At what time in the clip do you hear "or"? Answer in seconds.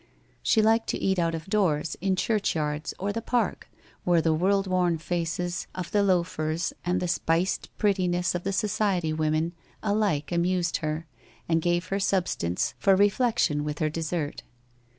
2.97-3.13